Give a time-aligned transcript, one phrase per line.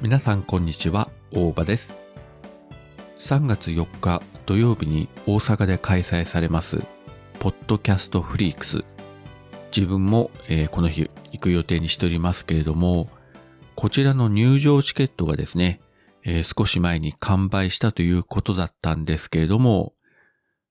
[0.00, 1.92] 皆さんこんにちは、大場です。
[3.18, 6.84] 3月4日土曜日に大阪で開催されます、
[7.40, 8.84] ポッドキャストフリークス。
[9.76, 13.08] 自分も、えーこの日行く予定にしておりますけれども、
[13.74, 15.80] こちらの入場チケットがですね、
[16.22, 19.94] えー少し前に完売したということだったんですけれども、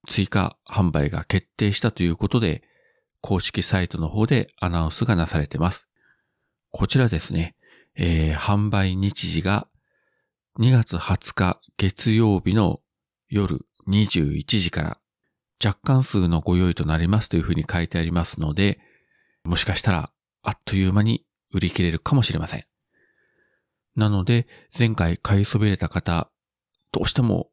[0.08, 2.62] 追加販売が決定したということで、
[3.20, 5.86] 公式サイトの方でアナウンスがなされてます。
[6.70, 7.56] こちらですね、
[7.98, 9.66] えー販売日時が
[10.60, 12.80] 2月20日月曜日の
[13.28, 14.98] 夜21時から
[15.64, 18.78] 若干数のご用意となりますというふうに書いてありますので、
[19.44, 20.12] もしかしたら
[20.42, 22.64] あっという間に売り切れるかもしれません。
[23.96, 24.46] なので、
[24.78, 26.30] 前回買いそびれた方、
[26.92, 27.50] どうしても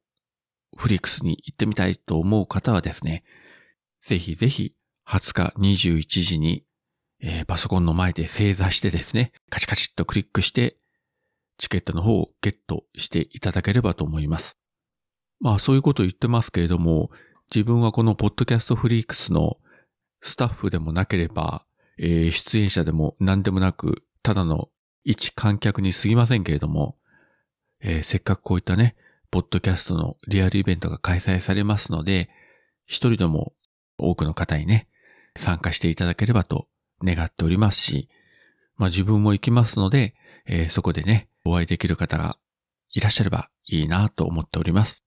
[0.77, 3.23] フリックスに行ってみたいと思う方はですね、
[4.03, 4.75] ぜひぜひ
[5.07, 6.63] 20日21時に、
[7.21, 10.77] えーパソコンの前で正座してですね、カチカチっとクリックして、
[11.57, 14.57] チケットの方をゲットしていただければと思います。
[15.39, 17.09] まあそういうことを言ってますけれども、
[17.53, 19.57] 自分はこのポッドキャストフリークスの
[20.21, 21.65] スタッフでもなければ、
[21.97, 24.69] えー出演者でも何でもなく、ただの
[25.03, 26.97] 一観客に過ぎませんけれども、
[27.81, 28.95] えーせっかくこういったね、
[29.31, 32.29] ポッドキャストのリアルイベントが開催されますので、
[32.85, 33.53] 一人でも
[33.97, 34.87] 多くの方にね、
[35.37, 36.67] 参加していただければと
[37.03, 38.09] 願っておりますし、
[38.77, 40.15] まあ自分も行きますので、
[40.45, 42.37] えーそこでね、お会いできる方が
[42.91, 45.03] いらっしゃればいいなと思っております。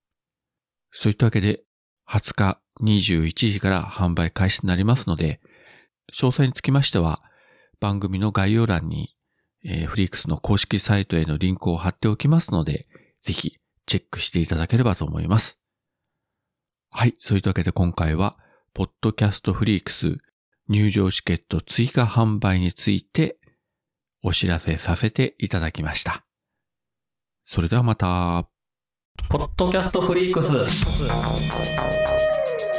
[0.91, 1.63] そういったわけで、
[2.07, 5.39] 20日21時から販売開始となりますので、
[6.13, 7.21] 詳細につきましては、
[7.79, 9.15] 番組の概要欄に、
[9.63, 12.87] えーフリークスの公式サイトへのリンクを貼っておきますので、
[13.21, 15.59] ぜひチェックしていただければと思います。
[16.91, 17.13] はい。
[17.19, 18.37] そういったわけで今回は、
[18.73, 20.17] ポッドキャストフリークス
[20.69, 23.39] 入場チケット追加販売について
[24.23, 26.23] お知らせさせていただきました。
[27.43, 28.47] それではまた。
[29.29, 32.18] ポッドキャストフリークス。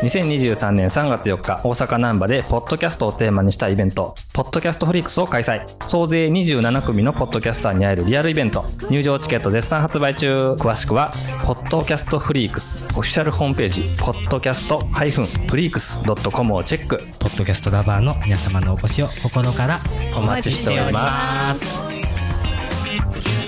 [0.02, 5.62] 2023年3月4日、大阪南波で、ポッドキャストをテーマにしたイベント、ポッドキャストフリークスを開催。
[5.84, 8.64] 総勢27組のポッドキャスターに会えるリアルイベント。
[8.88, 10.52] 入場チケット絶賛発売中。
[10.54, 11.12] 詳しくは、
[11.44, 16.98] ポッドキャストフリークス、オフィシャルホームページ、ポッドキャストフリークス .com をチェック。
[17.18, 19.78] ポッドキャストラバーの皆様のお越しを心から
[20.16, 21.78] お待ちしております。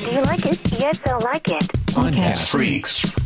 [0.05, 0.59] Do you like it?
[0.77, 1.65] Yes, I like it.
[1.95, 3.22] Podcast Freaks.